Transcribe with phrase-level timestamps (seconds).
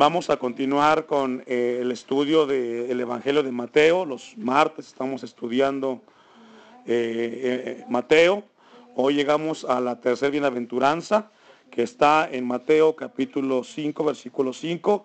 [0.00, 4.04] Vamos a continuar con eh, el estudio del Evangelio de Mateo.
[4.04, 6.02] Los martes estamos estudiando
[6.86, 8.44] eh, eh, Mateo.
[8.94, 11.32] Hoy llegamos a la tercera bienaventuranza
[11.68, 15.04] que está en Mateo capítulo 5, versículo 5.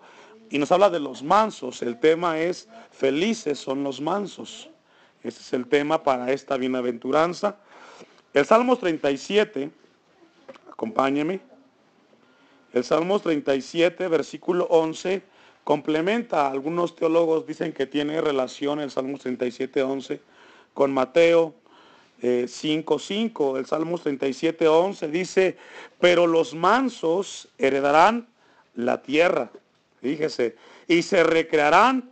[0.50, 1.82] Y nos habla de los mansos.
[1.82, 4.70] El tema es, felices son los mansos.
[5.24, 7.56] Ese es el tema para esta bienaventuranza.
[8.32, 9.72] El Salmo 37,
[10.70, 11.53] acompáñeme.
[12.74, 15.22] El Salmo 37, versículo 11,
[15.62, 16.50] complementa.
[16.50, 20.20] Algunos teólogos dicen que tiene relación el Salmo 37, 11
[20.74, 21.54] con Mateo
[22.20, 23.58] 5, eh, 5.
[23.58, 25.56] El Salmo 37, 11 dice,
[26.00, 28.26] pero los mansos heredarán
[28.74, 29.52] la tierra.
[30.02, 30.56] Fíjese,
[30.88, 32.10] y se recrearán,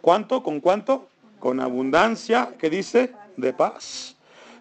[0.00, 0.42] ¿cuánto?
[0.42, 1.10] ¿Con cuánto?
[1.40, 4.16] Con abundancia, que dice, de paz.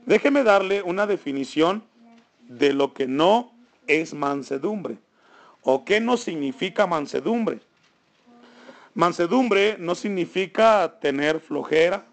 [0.05, 1.81] Déjeme darle una definición
[2.49, 3.56] de lo que no
[3.87, 4.97] es mansedumbre?
[5.63, 7.59] ¿O qué no significa mansedumbre?
[8.93, 12.05] Mansedumbre no significa tener flojera,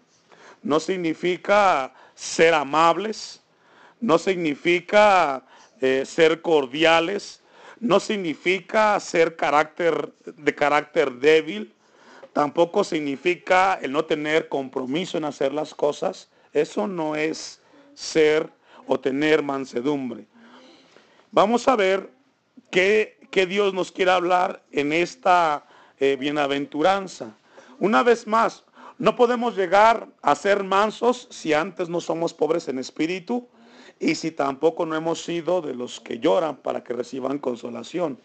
[0.61, 3.41] no significa ser amables,
[4.01, 5.43] no significa
[5.81, 7.41] eh, ser cordiales,
[7.79, 11.73] no significa ser carácter, de carácter débil,
[12.33, 16.29] tampoco significa el no tener compromiso en hacer las cosas.
[16.53, 17.61] Eso no es
[17.93, 18.49] ser
[18.87, 20.25] o tener mansedumbre.
[21.35, 22.11] Vamos a ver
[22.71, 23.17] qué,
[23.49, 25.65] Dios nos quiere hablar en esta
[25.99, 27.35] eh, bienaventuranza.
[27.77, 28.63] Una vez más,
[28.99, 33.49] no podemos llegar a ser mansos si antes no somos pobres en espíritu
[33.99, 38.17] y si tampoco no hemos sido de los que lloran para que reciban consolación.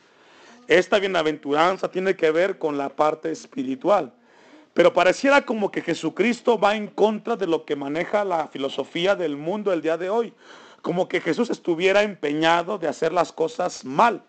[0.68, 4.14] Esta bienaventuranza tiene que ver con la parte espiritual.
[4.72, 9.36] Pero pareciera como que Jesucristo va en contra de lo que maneja la filosofía del
[9.36, 10.32] mundo el día de hoy
[10.82, 14.22] como que Jesús estuviera empeñado de hacer las cosas mal,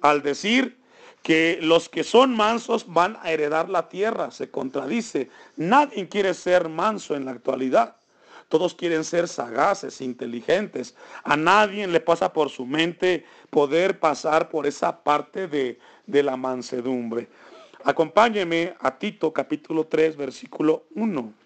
[0.00, 0.78] al decir
[1.22, 5.30] que los que son mansos van a heredar la tierra, se contradice.
[5.56, 7.96] Nadie quiere ser manso en la actualidad.
[8.48, 10.94] Todos quieren ser sagaces, inteligentes.
[11.22, 16.36] A nadie le pasa por su mente poder pasar por esa parte de, de la
[16.36, 17.28] mansedumbre.
[17.84, 21.41] Acompáñeme a Tito capítulo 3, versículo 1.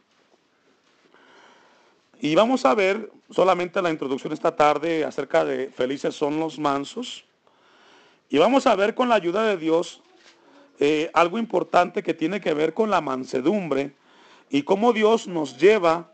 [2.20, 7.24] Y vamos a ver solamente la introducción esta tarde acerca de felices son los mansos.
[8.30, 10.00] Y vamos a ver con la ayuda de Dios
[10.80, 13.94] eh, algo importante que tiene que ver con la mansedumbre
[14.48, 16.10] y cómo Dios nos lleva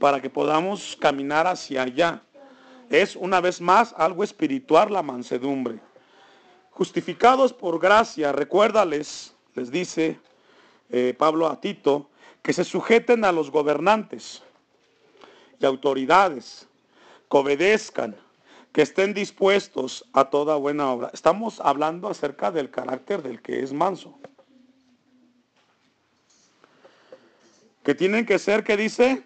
[0.00, 2.22] para que podamos caminar hacia allá.
[2.90, 5.78] Es una vez más algo espiritual la mansedumbre.
[6.70, 10.18] Justificados por gracia, recuérdales, les dice
[10.90, 12.10] eh, Pablo a Tito,
[12.42, 14.43] que se sujeten a los gobernantes
[15.58, 16.68] y autoridades,
[17.30, 18.16] que obedezcan,
[18.72, 21.10] que estén dispuestos a toda buena obra.
[21.12, 24.18] Estamos hablando acerca del carácter del que es manso.
[27.84, 29.22] Que tienen que ser, que dice,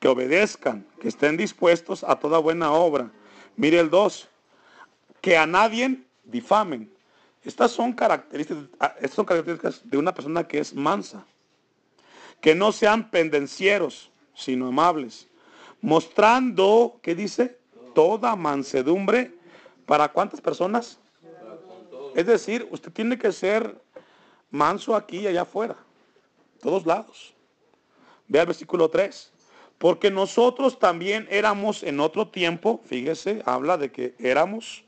[0.00, 3.10] que obedezcan, que estén dispuestos a toda buena obra.
[3.56, 4.28] Mire el 2,
[5.20, 6.92] que a nadie difamen.
[7.44, 8.64] Estas son características,
[8.96, 11.24] estas son características de una persona que es mansa.
[12.40, 15.28] Que no sean pendencieros, sino amables
[15.82, 17.58] mostrando, ¿qué dice?
[17.94, 19.34] Toda mansedumbre.
[19.84, 20.98] ¿Para cuántas personas?
[22.14, 23.78] Es decir, usted tiene que ser
[24.50, 25.76] manso aquí y allá afuera,
[26.60, 27.34] todos lados.
[28.28, 29.32] Vea el versículo 3.
[29.78, 34.84] Porque nosotros también éramos en otro tiempo, fíjese, habla de que éramos,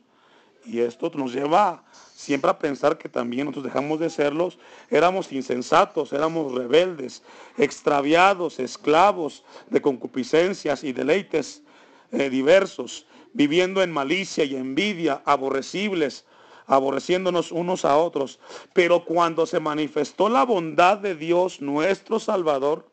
[0.65, 1.83] y esto nos lleva
[2.25, 4.59] siempre a pensar que también nosotros dejamos de serlos,
[4.91, 7.23] éramos insensatos, éramos rebeldes,
[7.59, 11.63] extraviados, esclavos de concupiscencias y deleites
[12.13, 16.25] eh, diversos, viviendo en malicia y envidia, aborrecibles,
[16.67, 18.41] aborreciéndonos unos a otros.
[18.73, 22.89] Pero cuando se manifestó la bondad de Dios nuestro Salvador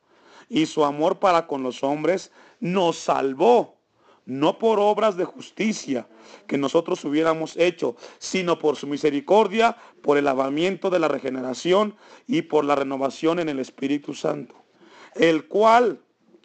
[0.50, 3.81] y su amor para con los hombres, nos salvó
[4.26, 6.08] no por obras de justicia
[6.48, 11.96] que nosotros hubiéramos hecho, sino por su misericordia, por el lavamiento de la regeneración
[12.28, 14.56] y por la renovación en el Espíritu Santo,
[15.16, 16.00] el cual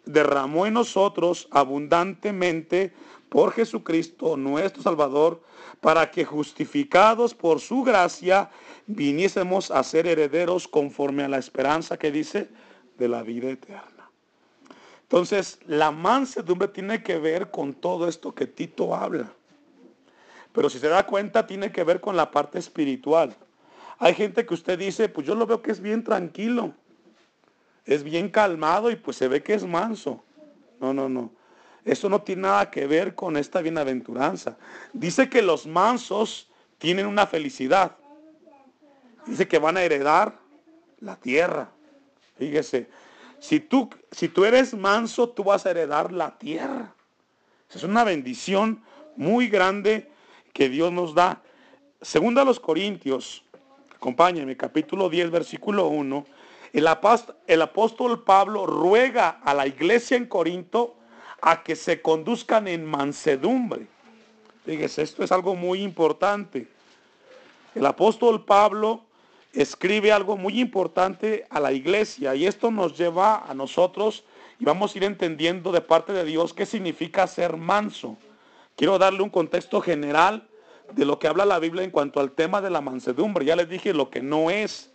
[0.05, 2.93] derramó en nosotros abundantemente
[3.29, 5.41] por Jesucristo nuestro Salvador,
[5.81, 8.49] para que justificados por su gracia
[8.87, 12.49] viniésemos a ser herederos conforme a la esperanza que dice
[12.97, 13.96] de la vida eterna.
[15.09, 19.31] Entonces, la mansedumbre tiene que ver con todo esto que Tito habla.
[20.51, 23.33] Pero si se da cuenta, tiene que ver con la parte espiritual.
[23.99, 26.73] Hay gente que usted dice, pues yo lo veo que es bien tranquilo,
[27.85, 30.23] es bien calmado y pues se ve que es manso.
[30.81, 31.31] No, no, no.
[31.85, 34.57] Eso no tiene nada que ver con esta bienaventuranza.
[34.91, 36.49] Dice que los mansos
[36.79, 37.95] tienen una felicidad.
[39.25, 40.37] Dice que van a heredar
[40.99, 41.69] la tierra.
[42.37, 42.89] Fíjese,
[43.39, 46.93] si tú, si tú eres manso, tú vas a heredar la tierra.
[47.73, 48.81] Es una bendición
[49.15, 50.09] muy grande
[50.53, 51.41] que Dios nos da.
[52.01, 53.43] Segunda a los Corintios,
[53.95, 56.25] acompáñenme, capítulo 10, versículo 1.
[56.73, 60.95] El apóstol, el apóstol Pablo ruega a la iglesia en Corinto
[61.41, 63.87] a que se conduzcan en mansedumbre.
[64.65, 66.67] Fíjese, esto es algo muy importante.
[67.73, 69.06] El apóstol Pablo
[69.53, 74.23] escribe algo muy importante a la iglesia y esto nos lleva a nosotros
[74.59, 78.17] y vamos a ir entendiendo de parte de Dios qué significa ser manso.
[78.75, 80.47] Quiero darle un contexto general
[80.93, 83.45] de lo que habla la Biblia en cuanto al tema de la mansedumbre.
[83.45, 84.91] Ya les dije lo que no es.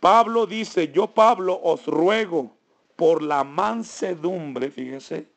[0.00, 2.56] Pablo dice, yo Pablo os ruego
[2.96, 5.28] por la mansedumbre, fíjese,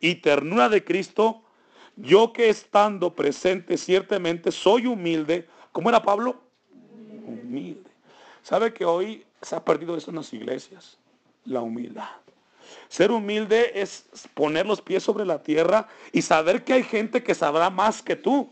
[0.00, 1.42] y ternura de Cristo,
[1.96, 5.48] yo que estando presente ciertamente soy humilde.
[5.72, 6.43] ¿Cómo era Pablo?
[7.26, 7.90] Humilde.
[8.42, 10.98] ¿Sabe que hoy se ha perdido eso en las iglesias?
[11.44, 12.08] La humildad.
[12.88, 17.34] Ser humilde es poner los pies sobre la tierra y saber que hay gente que
[17.34, 18.50] sabrá más que tú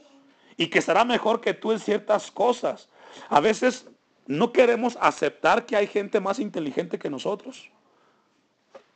[0.57, 2.89] y que será mejor que tú en ciertas cosas.
[3.29, 3.87] A veces
[4.27, 7.71] no queremos aceptar que hay gente más inteligente que nosotros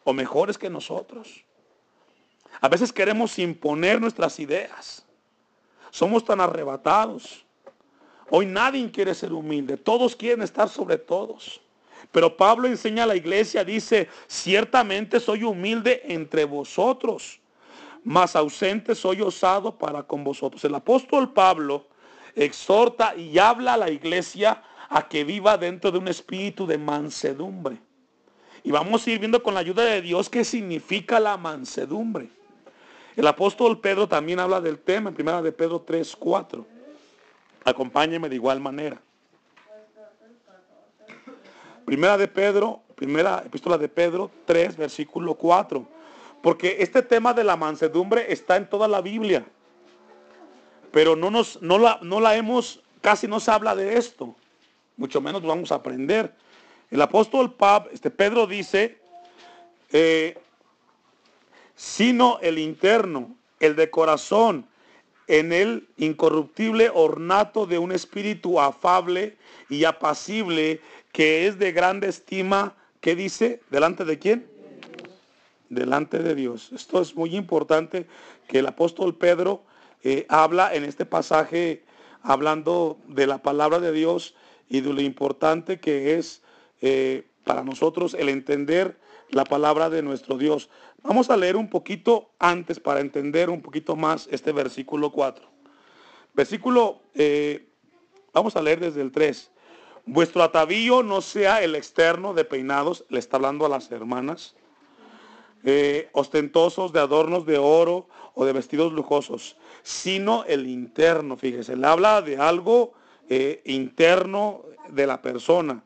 [0.04, 1.44] o mejores que nosotros.
[2.60, 5.04] A veces queremos imponer nuestras ideas.
[5.90, 7.45] Somos tan arrebatados.
[8.30, 9.76] Hoy nadie quiere ser humilde.
[9.76, 11.60] Todos quieren estar sobre todos.
[12.12, 17.40] Pero Pablo enseña a la iglesia, dice, ciertamente soy humilde entre vosotros,
[18.04, 20.64] mas ausente soy osado para con vosotros.
[20.64, 21.86] El apóstol Pablo
[22.34, 27.78] exhorta y habla a la iglesia a que viva dentro de un espíritu de mansedumbre.
[28.62, 32.28] Y vamos a ir viendo con la ayuda de Dios qué significa la mansedumbre.
[33.16, 36.75] El apóstol Pedro también habla del tema en primera de Pedro 3, 4.
[37.66, 39.00] Acompáñeme de igual manera.
[41.84, 45.84] Primera de Pedro, primera epístola de Pedro 3, versículo 4.
[46.42, 49.44] Porque este tema de la mansedumbre está en toda la Biblia.
[50.92, 54.36] Pero no, nos, no, la, no la hemos, casi no se habla de esto.
[54.96, 56.32] Mucho menos vamos a aprender.
[56.88, 59.00] El apóstol Pab, este Pedro dice,
[59.90, 60.38] eh,
[61.74, 64.68] sino el interno, el de corazón,
[65.26, 69.36] en el incorruptible ornato de un espíritu afable
[69.68, 70.80] y apacible
[71.12, 73.60] que es de grande estima, ¿qué dice?
[73.70, 74.46] ¿Delante de quién?
[75.68, 76.70] Delante de Dios.
[76.72, 78.06] Esto es muy importante
[78.46, 79.62] que el apóstol Pedro
[80.04, 81.82] eh, habla en este pasaje,
[82.22, 84.34] hablando de la palabra de Dios
[84.68, 86.42] y de lo importante que es
[86.82, 88.98] eh, para nosotros el entender
[89.30, 90.70] la palabra de nuestro Dios.
[91.02, 95.46] Vamos a leer un poquito antes para entender un poquito más este versículo 4.
[96.34, 97.68] Versículo, eh,
[98.32, 99.50] vamos a leer desde el 3.
[100.04, 104.54] Vuestro atavío no sea el externo de peinados, le está hablando a las hermanas,
[105.64, 111.86] eh, ostentosos de adornos de oro o de vestidos lujosos, sino el interno, fíjese, le
[111.86, 112.92] habla de algo
[113.28, 115.82] eh, interno de la persona,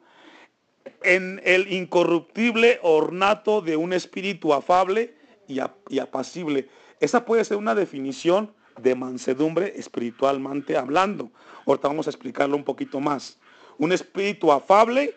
[1.03, 5.15] en el incorruptible ornato de un espíritu afable
[5.47, 5.59] y,
[5.99, 6.69] apacible.
[7.01, 11.31] Esa puede ser una definición de mansedumbre espiritualmente hablando.
[11.67, 13.39] Ahorita vamos a explicarlo un poquito más
[13.79, 15.17] un espíritu afable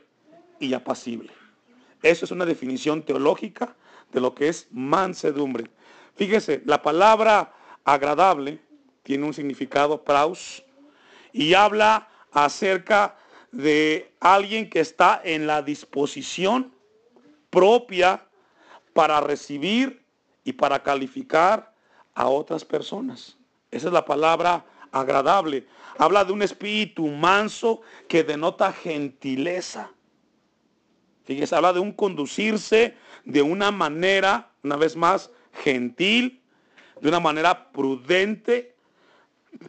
[0.59, 1.31] y apacible.
[2.01, 3.75] Eso es una definición teológica
[4.13, 5.69] de lo que es mansedumbre.
[6.15, 8.61] Fíjese, la palabra agradable
[9.03, 10.63] tiene un significado praus
[11.33, 13.17] y habla acerca
[13.53, 16.73] de alguien que está en la disposición
[17.51, 18.25] propia
[18.93, 20.03] para recibir
[20.43, 21.71] y para calificar
[22.15, 23.37] a otras personas.
[23.69, 25.67] Esa es la palabra agradable.
[25.99, 29.91] Habla de un espíritu manso que denota gentileza.
[31.23, 35.29] Fíjese, habla de un conducirse de una manera, una vez más,
[35.63, 36.41] gentil,
[36.99, 38.75] de una manera prudente,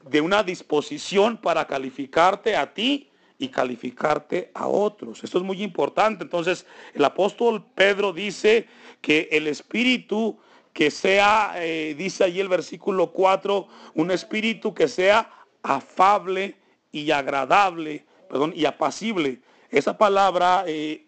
[0.09, 5.25] de una disposición para calificarte a ti y calificarte a otros.
[5.25, 6.25] Esto es muy importante.
[6.25, 8.67] Entonces, el apóstol Pedro dice
[9.01, 10.39] que el espíritu
[10.73, 15.31] que sea, eh, dice allí el versículo 4, un espíritu que sea
[15.63, 16.57] afable
[16.91, 19.41] y agradable, perdón, y apacible.
[19.71, 21.07] Esa palabra eh,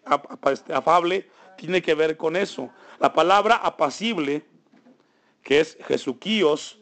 [0.51, 2.69] este, afable tiene que ver con eso.
[2.99, 4.43] La palabra apacible,
[5.43, 6.79] que es Jesuquíos,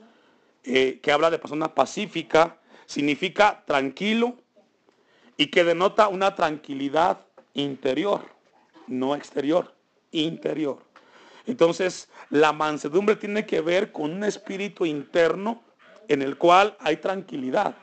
[0.63, 4.37] eh, que habla de persona pacífica, significa tranquilo
[5.37, 7.19] y que denota una tranquilidad
[7.53, 8.21] interior,
[8.87, 9.73] no exterior,
[10.11, 10.79] interior.
[11.45, 15.61] Entonces, la mansedumbre tiene que ver con un espíritu interno
[16.07, 17.75] en el cual hay tranquilidad.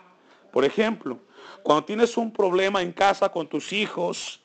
[0.53, 1.19] Por ejemplo,
[1.63, 4.41] Cuando tienes un problema en casa con tus hijos,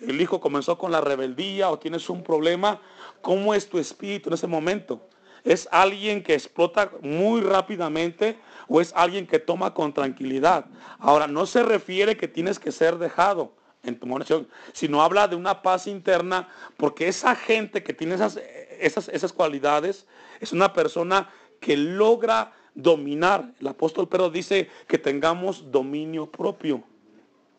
[0.00, 2.80] el hijo comenzó con la rebeldía o tienes un problema,
[3.20, 5.08] ¿cómo es tu espíritu en ese momento?
[5.44, 10.66] ¿Es alguien que explota muy rápidamente o es alguien que toma con tranquilidad?
[10.98, 15.36] Ahora, no se refiere que tienes que ser dejado en tu oración, sino habla de
[15.36, 18.38] una paz interna, porque esa gente que tiene esas,
[18.78, 20.06] esas, esas cualidades
[20.40, 21.30] es una persona
[21.60, 23.52] que logra dominar.
[23.60, 26.82] El apóstol Pedro dice que tengamos dominio propio.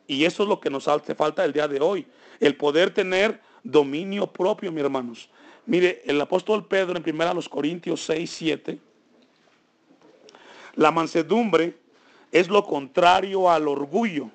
[0.07, 2.05] Y eso es lo que nos hace falta el día de hoy.
[2.39, 5.29] El poder tener dominio propio, mis hermanos.
[5.65, 8.79] Mire, el apóstol Pedro en 1 Corintios 6, 7.
[10.75, 11.77] La mansedumbre
[12.31, 14.29] es lo contrario al orgullo.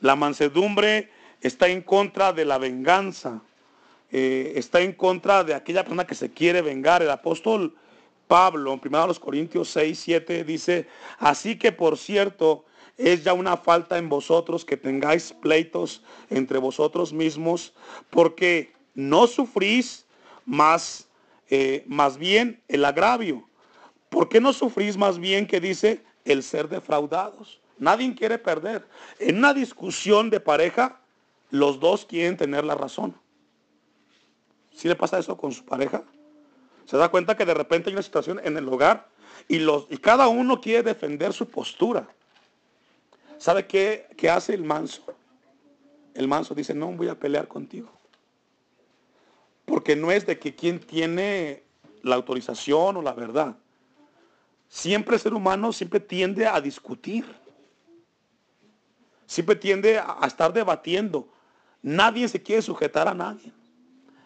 [0.00, 3.42] La mansedumbre está en contra de la venganza.
[4.10, 7.02] Eh, está en contra de aquella persona que se quiere vengar.
[7.02, 7.74] El apóstol
[8.26, 10.86] Pablo, en 1 Corintios 6, 7, dice,
[11.18, 12.64] así que por cierto,
[12.96, 17.72] es ya una falta en vosotros que tengáis pleitos entre vosotros mismos,
[18.10, 20.06] porque no sufrís
[20.44, 21.06] más,
[21.50, 23.48] eh, más bien el agravio.
[24.08, 27.60] ¿Por qué no sufrís más bien que dice el ser defraudados?
[27.78, 28.88] Nadie quiere perder.
[29.20, 31.00] En una discusión de pareja,
[31.50, 33.14] los dos quieren tener la razón.
[34.74, 36.02] ¿Sí le pasa eso con su pareja?
[36.84, 39.06] Se da cuenta que de repente hay una situación en el hogar
[39.46, 42.08] y, los, y cada uno quiere defender su postura.
[43.38, 45.04] ¿Sabe qué, qué hace el manso?
[46.14, 47.97] El manso dice, no voy a pelear contigo.
[49.68, 51.62] Porque no es de que quien tiene
[52.02, 53.56] la autorización o la verdad.
[54.68, 57.24] Siempre el ser humano siempre tiende a discutir
[59.28, 61.28] siempre tiende a estar debatiendo.
[61.82, 63.52] Nadie se quiere sujetar a nadie.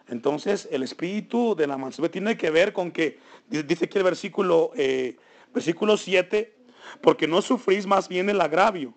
[0.07, 4.71] Entonces el espíritu de la mansedumbre tiene que ver con que, dice aquí el versículo,
[4.75, 5.17] eh,
[5.53, 6.55] versículo 7,
[7.01, 8.93] porque no sufrís más bien el agravio.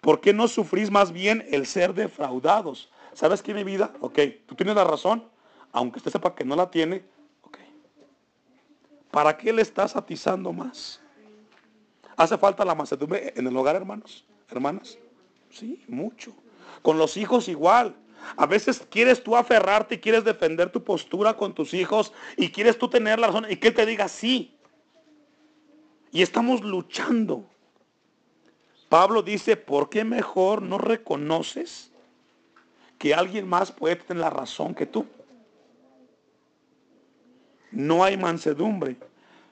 [0.00, 2.90] ¿Por qué no sufrís más bien el ser defraudados?
[3.14, 3.92] ¿Sabes qué, mi vida?
[4.00, 5.24] Ok, tú tienes la razón,
[5.74, 7.04] aunque usted sepa que no la tiene.
[7.42, 7.58] Ok.
[9.10, 11.00] ¿Para qué le estás atizando más?
[12.16, 14.24] ¿Hace falta la mansedumbre en el hogar, hermanos?
[14.48, 14.96] Hermanas.
[15.50, 16.32] Sí, mucho.
[16.80, 17.96] Con los hijos igual.
[18.36, 22.78] A veces quieres tú aferrarte y quieres defender tu postura con tus hijos y quieres
[22.78, 24.56] tú tener la razón y que él te diga sí.
[26.12, 27.44] Y estamos luchando.
[28.88, 31.90] Pablo dice, ¿por qué mejor no reconoces
[32.96, 35.04] que alguien más puede tener la razón que tú?
[37.74, 38.96] No hay mansedumbre.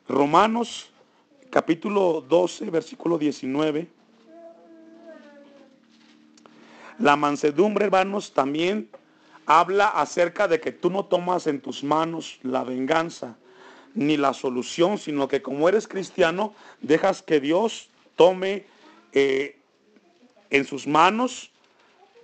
[0.08, 0.90] Romanos
[1.50, 3.88] capítulo 12, versículo 19.
[7.00, 8.88] La mansedumbre, hermanos, también
[9.44, 13.36] habla acerca de que tú no tomas en tus manos la venganza
[13.94, 18.66] ni la solución, sino que como eres cristiano, dejas que Dios tome
[19.12, 19.58] eh,
[20.50, 21.50] en sus manos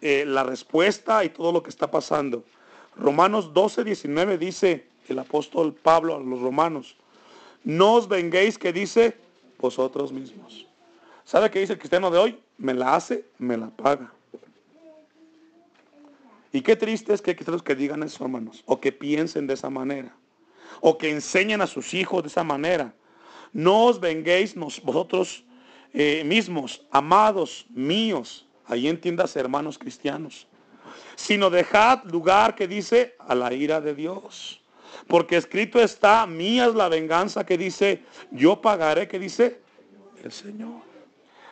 [0.00, 2.45] eh, la respuesta y todo lo que está pasando.
[2.97, 6.96] Romanos 12, 19 dice el apóstol Pablo a los romanos,
[7.64, 9.16] no os venguéis que dice
[9.58, 10.66] vosotros mismos.
[11.24, 12.38] ¿Sabe qué dice el cristiano de hoy?
[12.56, 14.12] Me la hace, me la paga.
[16.52, 19.54] Y qué triste es que hay cristianos que digan eso, hermanos, o que piensen de
[19.54, 20.14] esa manera,
[20.80, 22.94] o que enseñen a sus hijos de esa manera.
[23.52, 25.44] No os venguéis vosotros
[25.92, 30.46] eh, mismos, amados míos, ahí entiendas hermanos cristianos,
[31.16, 34.62] sino dejad lugar que dice a la ira de Dios.
[35.07, 39.61] Porque escrito está, mía es la venganza que dice, yo pagaré, que dice
[40.23, 40.88] el Señor.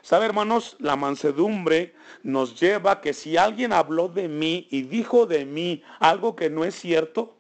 [0.03, 0.77] ¿Sabe, hermanos?
[0.79, 5.83] La mansedumbre nos lleva a que si alguien habló de mí y dijo de mí
[5.99, 7.35] algo que no es cierto,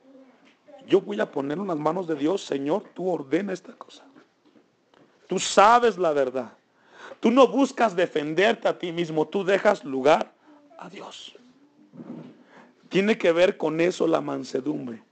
[0.88, 4.04] yo voy a poner en las manos de Dios, Señor, tú ordena esta cosa.
[5.28, 6.52] Tú sabes la verdad.
[7.20, 10.32] Tú no buscas defenderte a ti mismo, tú dejas lugar
[10.78, 11.36] a Dios.
[12.88, 15.02] Tiene que ver con eso la mansedumbre.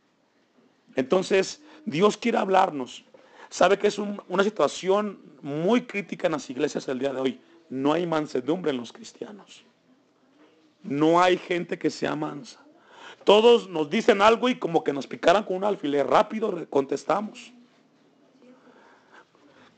[0.96, 3.04] Entonces, Dios quiere hablarnos.
[3.50, 7.40] Sabe que es una situación muy crítica en las iglesias el día de hoy.
[7.68, 9.64] No hay mansedumbre en los cristianos.
[10.82, 12.60] No hay gente que sea mansa.
[13.24, 17.52] Todos nos dicen algo y como que nos picaran con un alfiler rápido contestamos.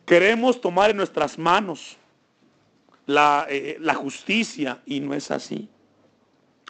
[0.04, 1.96] Queremos tomar en nuestras manos
[3.06, 5.68] la, eh, la justicia y no es así.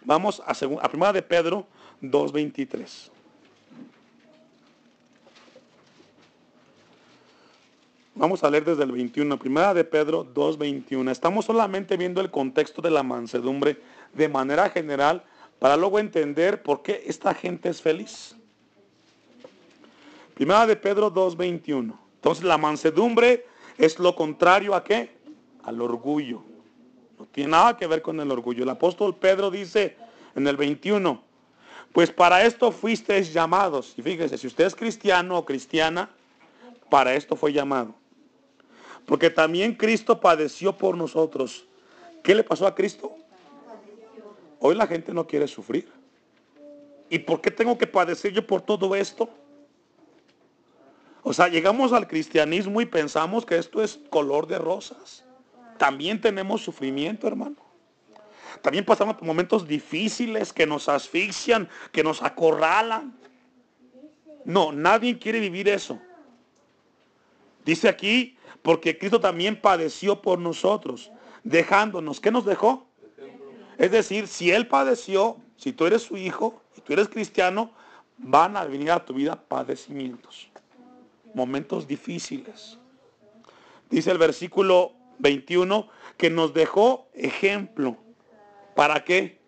[0.05, 1.67] Vamos a, a primera de Pedro
[2.03, 3.11] 2.23.
[8.18, 11.11] Vamos a leer desde el 21, primera de Pedro 2.21.
[11.11, 13.78] Estamos solamente viendo el contexto de la mansedumbre
[14.14, 15.23] de manera general
[15.58, 18.35] para luego entender por qué esta gente es feliz.
[20.32, 21.92] Primera de Pedro 2.21.
[22.14, 23.44] Entonces la mansedumbre
[23.76, 25.11] es lo contrario a qué?
[25.64, 26.42] Al orgullo.
[27.18, 28.62] No tiene nada que ver con el orgullo.
[28.62, 29.94] El apóstol Pedro dice
[30.35, 31.23] en el 21,
[31.92, 33.92] pues para esto fuisteis llamados.
[33.99, 36.08] Y fíjese, si usted es cristiano o cristiana,
[36.88, 37.94] para esto fue llamado.
[39.06, 41.64] Porque también Cristo padeció por nosotros.
[42.22, 43.16] ¿Qué le pasó a Cristo?
[44.58, 45.90] Hoy la gente no quiere sufrir.
[47.08, 49.30] ¿Y por qué tengo que padecer yo por todo esto?
[51.22, 55.25] O sea, llegamos al cristianismo y pensamos que esto es color de rosas.
[55.78, 57.56] También tenemos sufrimiento, hermano.
[58.62, 63.16] También pasamos por momentos difíciles que nos asfixian, que nos acorralan.
[64.44, 66.00] No, nadie quiere vivir eso.
[67.64, 68.36] Dice aquí,
[68.66, 71.12] porque Cristo también padeció por nosotros,
[71.44, 72.18] dejándonos.
[72.18, 72.88] ¿Qué nos dejó?
[73.78, 77.70] Es decir, si Él padeció, si tú eres su hijo y tú eres cristiano,
[78.18, 80.49] van a venir a tu vida padecimientos,
[81.32, 82.76] momentos difíciles.
[83.88, 87.96] Dice el versículo 21 que nos dejó ejemplo.
[88.75, 89.38] ¿Para qué?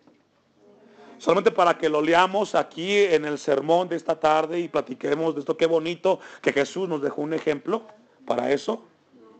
[1.19, 5.41] Solamente para que lo leamos aquí en el sermón de esta tarde y platiquemos de
[5.41, 5.57] esto.
[5.57, 7.85] Qué bonito que Jesús nos dejó un ejemplo.
[8.25, 8.85] ¿Para eso?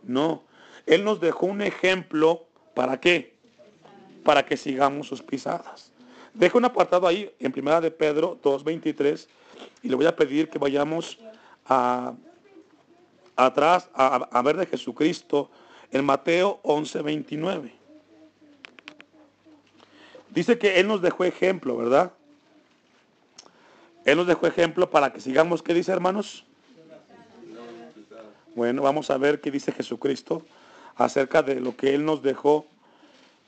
[0.03, 0.43] No.
[0.85, 2.45] Él nos dejó un ejemplo.
[2.73, 3.35] ¿Para qué?
[4.23, 5.91] Para que sigamos sus pisadas.
[6.33, 9.27] Dejo un apartado ahí en primera de Pedro 2.23
[9.83, 11.17] y le voy a pedir que vayamos
[11.65, 12.13] a,
[13.35, 15.49] atrás a, a ver de Jesucristo
[15.91, 17.71] en Mateo 11.29.
[20.29, 22.13] Dice que Él nos dejó ejemplo, ¿verdad?
[24.05, 25.61] Él nos dejó ejemplo para que sigamos.
[25.61, 26.45] ¿Qué dice, hermanos?
[28.55, 30.43] Bueno, vamos a ver qué dice Jesucristo
[30.95, 32.65] acerca de lo que Él nos dejó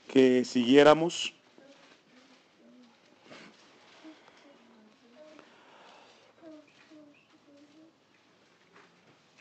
[0.08, 1.34] que siguiéramos.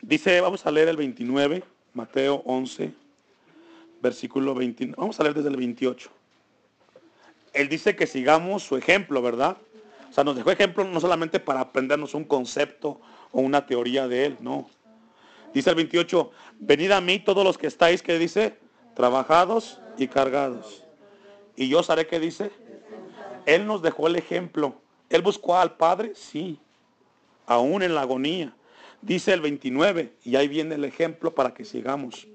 [0.01, 1.63] Dice, vamos a leer el 29,
[1.93, 2.91] Mateo 11,
[4.01, 4.95] versículo 29.
[4.97, 6.09] Vamos a leer desde el 28.
[7.53, 9.57] Él dice que sigamos su ejemplo, ¿verdad?
[10.09, 12.99] O sea, nos dejó ejemplo no solamente para aprendernos un concepto
[13.31, 14.69] o una teoría de Él, no.
[15.53, 18.57] Dice el 28, venid a mí todos los que estáis, que dice,
[18.95, 20.83] trabajados y cargados.
[21.55, 22.51] Y yo haré que dice,
[23.45, 24.75] Él nos dejó el ejemplo.
[25.09, 26.57] Él buscó al Padre, sí,
[27.45, 28.55] aún en la agonía.
[29.01, 32.27] Dice el 29, y ahí viene el ejemplo para que sigamos.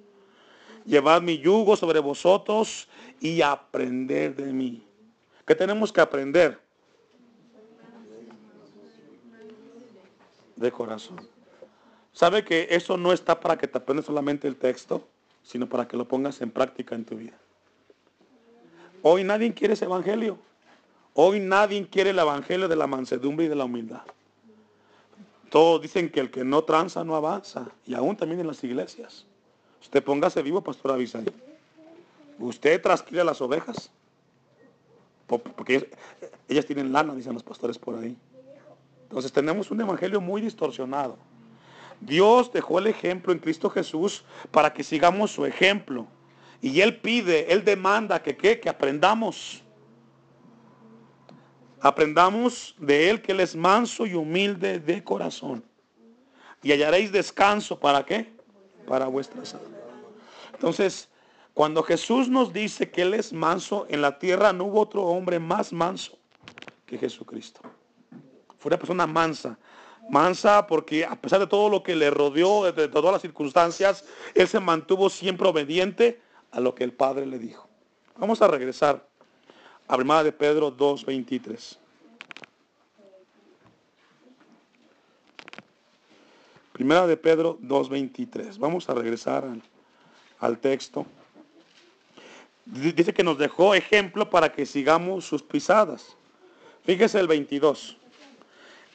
[0.84, 2.88] Llevad mi yugo sobre vosotros
[3.20, 4.86] y aprender de mí.
[5.46, 6.60] ¿Qué tenemos que aprender?
[10.56, 11.35] De corazón.
[12.16, 15.06] ¿Sabe que eso no está para que te aprendas solamente el texto,
[15.42, 17.36] sino para que lo pongas en práctica en tu vida?
[19.02, 20.38] Hoy nadie quiere ese evangelio.
[21.12, 24.00] Hoy nadie quiere el evangelio de la mansedumbre y de la humildad.
[25.50, 27.66] Todos dicen que el que no tranza no avanza.
[27.84, 29.26] Y aún también en las iglesias.
[29.82, 31.26] Usted póngase vivo, pastor Abisaí.
[32.38, 33.90] Usted trasquila las ovejas.
[35.26, 35.90] Porque
[36.48, 38.16] ellas, tienen lana, dicen los pastores por ahí.
[39.02, 41.18] Entonces tenemos un evangelio muy distorsionado.
[42.00, 46.06] Dios dejó el ejemplo en Cristo Jesús para que sigamos su ejemplo.
[46.60, 49.62] Y Él pide, Él demanda que, que aprendamos.
[51.80, 55.64] Aprendamos de Él que Él es manso y humilde de corazón.
[56.62, 57.78] Y hallaréis descanso.
[57.78, 58.32] ¿Para qué?
[58.86, 59.70] Para vuestras almas.
[60.52, 61.08] Entonces,
[61.54, 65.38] cuando Jesús nos dice que Él es manso, en la tierra no hubo otro hombre
[65.38, 66.18] más manso
[66.84, 67.60] que Jesucristo.
[68.58, 69.58] Fue una persona mansa.
[70.10, 74.48] Mansa porque a pesar de todo lo que le rodeó, de todas las circunstancias, Él
[74.48, 76.20] se mantuvo siempre obediente
[76.52, 77.68] a lo que el Padre le dijo.
[78.16, 79.06] Vamos a regresar
[79.88, 81.76] a Primera de Pedro 2.23.
[86.72, 88.58] Primera de Pedro 2.23.
[88.58, 89.44] Vamos a regresar
[90.40, 91.06] al, texto.
[92.66, 96.16] Dice que nos dejó ejemplo para que sigamos sus pisadas.
[96.84, 97.96] Fíjese el 22.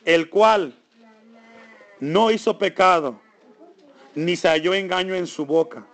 [0.06, 0.76] El cual
[2.02, 3.22] no hizo pecado,
[4.16, 5.86] ni se halló engaño en su boca.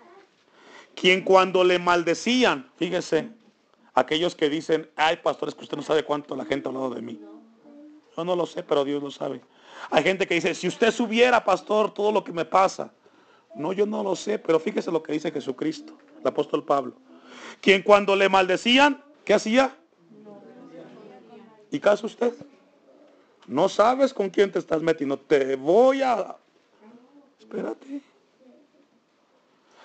[0.96, 3.30] Quien cuando le maldecían, fíjese,
[3.94, 7.02] aquellos que dicen, ay pastores, que usted no sabe cuánto la gente ha hablado de
[7.02, 7.22] mí.
[8.16, 9.42] Yo no lo sé, pero Dios lo sabe.
[9.92, 12.92] Hay gente que dice, si usted subiera, pastor, todo lo que me pasa.
[13.54, 16.94] No, yo no lo sé, pero fíjese lo que dice Jesucristo, el apóstol Pablo.
[17.62, 19.76] Quien cuando le maldecían, ¿qué hacía?
[21.70, 22.34] ¿Y caso usted?
[23.48, 25.18] No sabes con quién te estás metiendo.
[25.18, 26.36] Te voy a...
[27.40, 28.02] Espérate.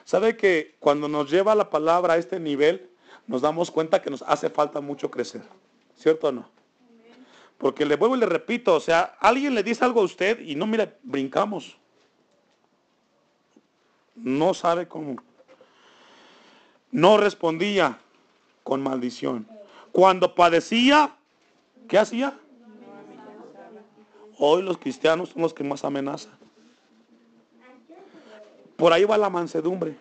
[0.05, 2.90] ¿Sabe que cuando nos lleva la palabra a este nivel,
[3.29, 5.42] nos damos cuenta que nos hace falta mucho crecer?
[5.96, 6.48] ¿Cierto o no?
[7.57, 10.57] Porque le vuelvo y le repito, o sea, alguien le dice algo a usted y
[10.57, 11.77] no, mire, brincamos.
[14.16, 15.22] No sabe cómo.
[16.90, 17.98] No respondía.
[18.64, 19.46] con maldición.
[19.92, 21.16] Cuando padecía,
[21.88, 22.38] ¿qué hacía?
[24.44, 26.33] Hoy los cristianos son los que más amenazan.
[28.74, 29.94] Por ahí va la mansedumbre.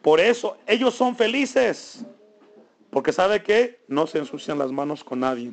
[0.00, 2.04] Por eso ellos son felices.
[2.90, 5.50] Porque sabe que no se ensucian las manos con nadie.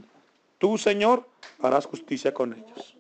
[0.60, 1.28] Tú, Señor,
[1.60, 2.96] harás justicia con ellos.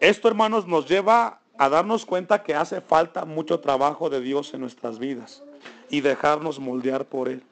[0.00, 4.62] Esto, hermanos, nos lleva a darnos cuenta que hace falta mucho trabajo de Dios en
[4.62, 5.42] nuestras vidas
[5.90, 7.42] y dejarnos moldear por Él.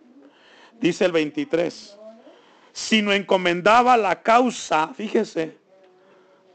[0.81, 1.99] Dice el 23,
[2.79, 5.59] si no encomendaba la causa, fíjese,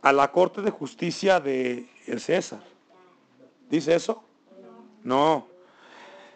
[0.02, 1.86] a la Corte de Justicia de
[2.18, 2.64] César.
[3.70, 4.24] ¿Dice eso?
[5.04, 5.48] No.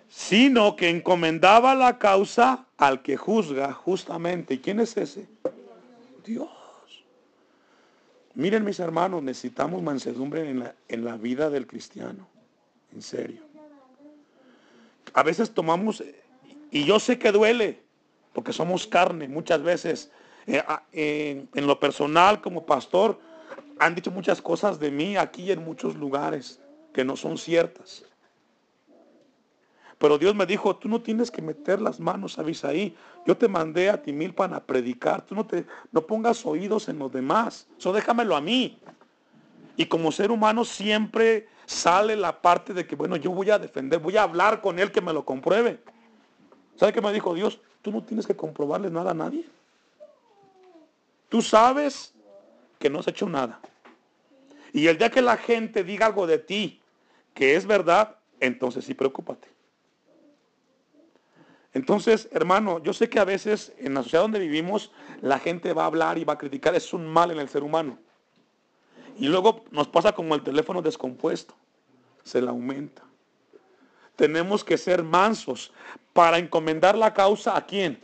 [0.10, 4.56] Sino que encomendaba la causa al que juzga justamente.
[4.56, 5.26] ¿Y quién es ese?
[6.26, 6.50] Dios.
[8.36, 12.28] Miren mis hermanos, necesitamos mansedumbre en la, en la vida del cristiano.
[12.94, 13.42] En serio.
[15.14, 16.04] A veces tomamos,
[16.72, 17.87] y yo sé que duele,
[18.38, 20.12] porque somos carne muchas veces.
[20.46, 23.20] Eh, en lo personal como pastor,
[23.80, 26.62] han dicho muchas cosas de mí aquí en muchos lugares
[26.94, 28.06] que no son ciertas.
[29.98, 32.96] Pero Dios me dijo, tú no tienes que meter las manos a Bisaí.
[33.26, 35.24] Yo te mandé a Timilpan a predicar.
[35.24, 37.68] Tú no, te, no pongas oídos en los demás.
[37.76, 38.78] Eso déjamelo a mí.
[39.78, 44.00] Y como ser humano siempre sale la parte de que, bueno, yo voy a defender,
[44.00, 45.80] voy a hablar con él que me lo compruebe.
[46.76, 47.60] ¿Sabe qué me dijo Dios?
[47.82, 49.46] Tú no tienes que comprobarle nada a nadie.
[51.30, 52.14] Tú sabes
[52.80, 53.60] que no has hecho nada.
[54.74, 56.82] Y el día que la gente diga algo de ti
[57.34, 59.48] que es verdad, entonces sí preocúpate.
[61.74, 65.84] Entonces, hermano, yo sé que a veces en la sociedad donde vivimos la gente va
[65.84, 68.00] a hablar y va a criticar, es un mal en el ser humano.
[69.20, 71.54] Y luego nos pasa como el teléfono descompuesto,
[72.24, 73.04] se le aumenta.
[74.18, 75.72] Tenemos que ser mansos
[76.12, 78.04] para encomendar la causa a quién?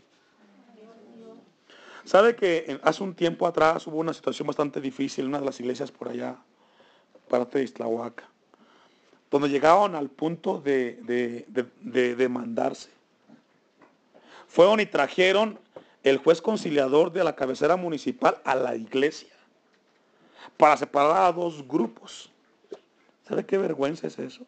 [2.05, 5.59] ¿Sabe que hace un tiempo atrás hubo una situación bastante difícil en una de las
[5.59, 6.37] iglesias por allá,
[7.27, 8.25] parte de Islahuaca,
[9.31, 10.99] donde llegaron al punto de,
[11.47, 12.91] de demandarse?
[14.47, 15.57] Fueron y trajeron
[16.03, 19.33] el juez conciliador de la cabecera municipal a la iglesia
[20.57, 22.29] para separar a dos grupos.
[23.27, 24.45] ¿Sabe qué vergüenza es eso?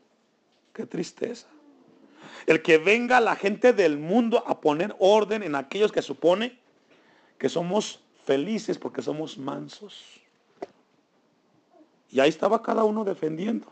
[0.73, 1.47] Qué tristeza.
[2.45, 6.59] El que venga la gente del mundo a poner orden en aquellos que supone
[7.37, 10.03] que somos felices porque somos mansos.
[12.11, 13.67] Y ahí estaba cada uno defendiendo.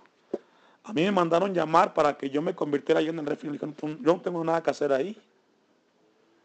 [0.84, 3.58] A mí me mandaron llamar para que yo me convirtiera ahí en el refri.
[3.58, 5.18] Yo no tengo nada que hacer ahí.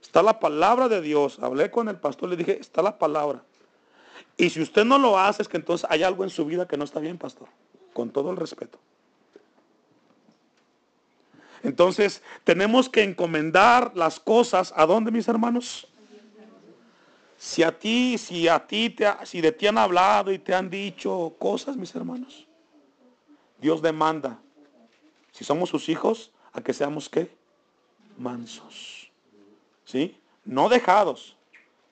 [0.01, 1.39] Está la palabra de Dios.
[1.41, 3.43] Hablé con el pastor, le dije, está la palabra.
[4.37, 6.77] Y si usted no lo hace, es que entonces hay algo en su vida que
[6.77, 7.49] no está bien, pastor.
[7.93, 8.79] Con todo el respeto.
[11.63, 14.73] Entonces, tenemos que encomendar las cosas.
[14.77, 15.87] ¿A dónde, mis hermanos?
[17.39, 20.69] Si a ti, si a ti, te, si de ti han hablado y te han
[20.69, 22.47] dicho cosas, mis hermanos,
[23.61, 24.39] Dios demanda,
[25.33, 27.31] si somos sus hijos, a que seamos qué?
[28.17, 29.11] Mansos.
[29.85, 30.17] ¿Sí?
[30.45, 31.37] No dejados,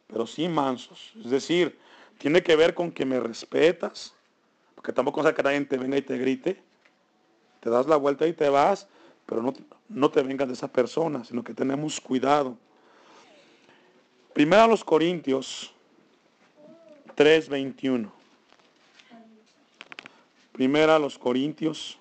[0.08, 1.12] pero sí mansos.
[1.24, 1.78] Es decir,
[2.18, 4.14] tiene que ver con que me respetas,
[4.74, 6.60] porque tampoco sea que nadie te venga y te grite.
[7.60, 8.88] Te das la vuelta y te vas,
[9.26, 9.52] pero no,
[9.88, 12.56] no te vengas de esa persona, sino que tenemos cuidado.
[14.32, 15.72] Primero a los Corintios
[17.16, 18.10] 3:21.
[20.52, 21.98] Primero a los Corintios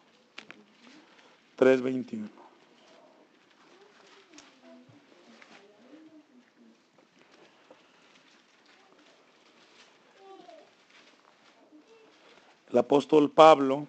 [1.58, 2.30] 3:21.
[12.72, 13.88] El apóstol Pablo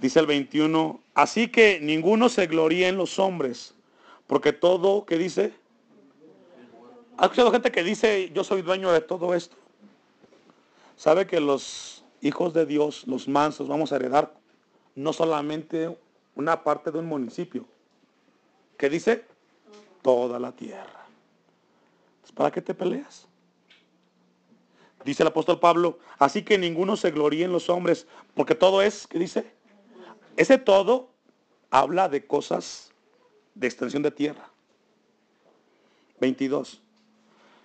[0.00, 3.74] dice el 21, así que ninguno se gloríe en los hombres,
[4.26, 5.52] porque todo, ¿qué dice?
[7.18, 9.56] ¿Ha escuchado gente que dice, yo soy dueño de todo esto?
[10.96, 14.34] ¿Sabe que los hijos de Dios, los mansos, vamos a heredar
[14.94, 15.96] no solamente
[16.34, 17.66] una parte de un municipio?
[18.78, 19.26] ¿Qué dice?
[20.02, 21.06] Toda la tierra.
[22.34, 23.26] ¿Para qué te peleas?
[25.04, 29.06] Dice el apóstol Pablo, así que ninguno se gloríe en los hombres, porque todo es,
[29.06, 29.59] ¿qué dice?
[30.40, 31.10] Ese todo
[31.70, 32.92] habla de cosas
[33.54, 34.48] de extensión de tierra.
[36.18, 36.80] 22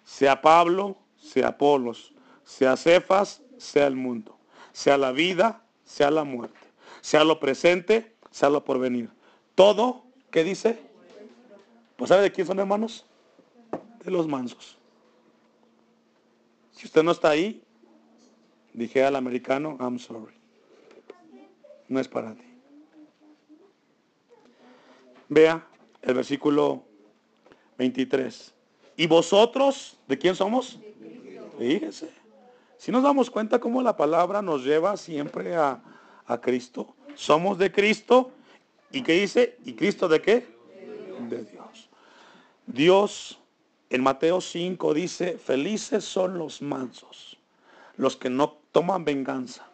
[0.03, 2.11] sea Pablo, sea Apolos,
[2.43, 4.37] sea Cefas, sea el mundo,
[4.73, 6.59] sea la vida, sea la muerte,
[6.99, 9.09] sea lo presente, sea lo porvenir.
[9.55, 10.77] Todo, ¿qué dice?
[11.95, 13.05] Pues ¿sabe de quién son hermanos?
[14.03, 14.77] De los mansos.
[16.73, 17.63] Si usted no está ahí,
[18.73, 20.35] dije al americano, I'm sorry.
[21.87, 22.54] No es para ti.
[25.29, 25.67] Vea
[26.01, 26.83] el versículo
[27.77, 28.53] 23.
[28.97, 30.79] ¿Y vosotros de quién somos?
[31.57, 32.09] Fíjese.
[32.77, 35.81] Si nos damos cuenta cómo la palabra nos lleva siempre a,
[36.25, 36.95] a Cristo.
[37.15, 38.31] Somos de Cristo.
[38.91, 39.57] ¿Y qué dice?
[39.65, 40.47] ¿Y Cristo de qué?
[41.29, 41.89] De Dios.
[42.67, 43.39] Dios
[43.89, 47.37] en Mateo 5 dice, felices son los mansos,
[47.97, 49.67] los que no toman venganza,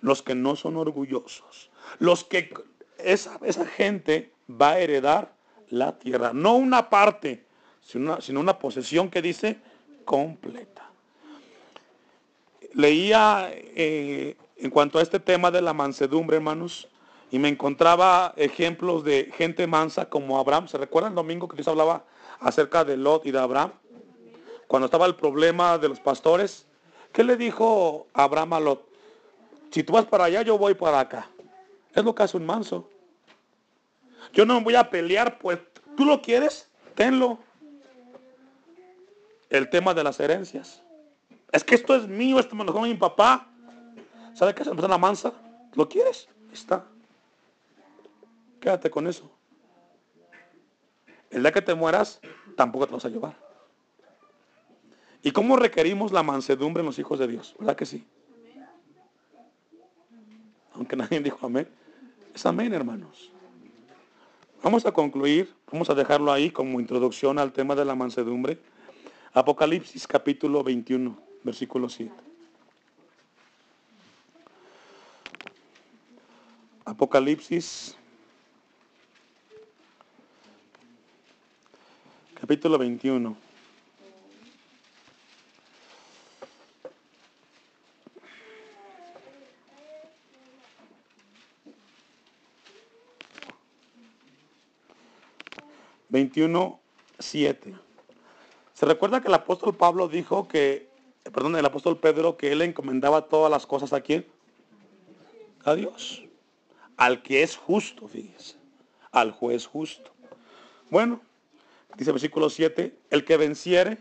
[0.00, 2.52] los que no son orgullosos, los que
[2.98, 5.32] esa, esa gente va a heredar
[5.68, 7.44] la tierra, no una parte,
[7.82, 9.58] sino una, posesión que dice
[10.04, 10.88] completa.
[12.74, 16.88] Leía eh, en cuanto a este tema de la mansedumbre, hermanos,
[17.30, 20.68] y me encontraba ejemplos de gente mansa como Abraham.
[20.68, 22.04] ¿Se recuerda el domingo que Dios hablaba
[22.40, 23.72] acerca de Lot y de Abraham?
[24.66, 26.66] Cuando estaba el problema de los pastores,
[27.12, 28.88] ¿qué le dijo Abraham a Lot?
[29.70, 31.28] Si tú vas para allá, yo voy para acá.
[31.94, 32.88] Es lo que hace un manso.
[34.32, 35.58] Yo no me voy a pelear, pues
[35.96, 37.38] tú lo quieres, tenlo.
[39.50, 40.82] El tema de las herencias.
[41.52, 43.48] Es que esto es mío, esto me lo dejó mi papá.
[44.34, 45.32] ¿Sabe qué es persona mansa?
[45.74, 46.28] ¿Lo quieres?
[46.52, 46.84] Está.
[48.60, 49.30] Quédate con eso.
[51.30, 52.20] El día que te mueras,
[52.56, 53.36] tampoco te vas a llevar.
[55.22, 57.54] ¿Y cómo requerimos la mansedumbre en los hijos de Dios?
[57.58, 58.06] ¿Verdad que sí?
[60.74, 61.68] Aunque nadie dijo amén.
[62.34, 63.32] Es amén, hermanos.
[64.62, 68.58] Vamos a concluir, vamos a dejarlo ahí como introducción al tema de la mansedumbre.
[69.32, 72.12] Apocalipsis capítulo 21, versículo 7.
[76.84, 77.96] Apocalipsis
[82.34, 83.47] capítulo 21.
[96.18, 96.80] Veintiuno,
[97.20, 97.76] siete.
[98.74, 100.88] Se recuerda que el apóstol Pablo dijo que,
[101.22, 104.26] perdón, el apóstol Pedro, que él encomendaba todas las cosas a quién?
[105.64, 106.24] A Dios.
[106.96, 108.56] Al que es justo, fíjese.
[109.12, 110.10] Al juez justo.
[110.90, 111.20] Bueno,
[111.96, 113.98] dice el versículo 7, el que venciere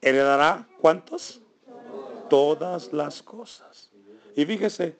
[0.00, 1.40] heredará cuántos?
[2.30, 3.90] Todas las cosas.
[4.36, 4.94] Y fíjese,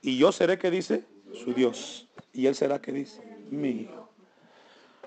[0.00, 2.08] y yo seré que dice su Dios.
[2.32, 4.05] Y él será que dice mío.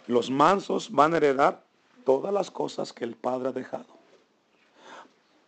[0.10, 1.63] Los mansos van a heredar
[2.04, 3.86] todas las cosas que el Padre ha dejado.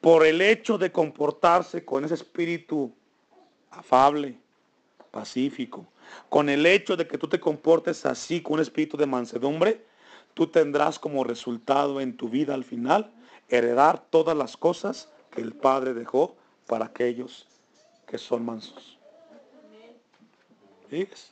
[0.01, 2.93] Por el hecho de comportarse con ese espíritu
[3.71, 4.37] afable,
[5.09, 5.87] pacífico,
[6.29, 9.83] con el hecho de que tú te comportes así con un espíritu de mansedumbre,
[10.35, 13.11] tú tendrás como resultado en tu vida al final
[13.49, 16.35] heredar todas las cosas que el Padre dejó
[16.67, 17.47] para aquellos
[18.05, 18.99] que son mansos.
[20.87, 21.31] ¿Fíjense?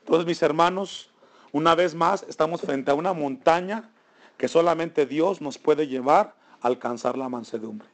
[0.00, 1.10] Entonces, mis hermanos,
[1.52, 3.90] una vez más estamos frente a una montaña
[4.36, 7.88] que solamente Dios nos puede llevar a alcanzar la mansedumbre.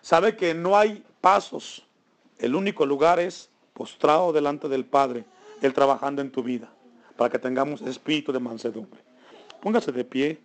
[0.00, 1.86] Sabe que no hay pasos.
[2.38, 5.24] El único lugar es postrado delante del Padre,
[5.62, 6.68] Él trabajando en tu vida,
[7.16, 9.00] para que tengamos espíritu de mansedumbre.
[9.60, 10.32] Póngase de pie.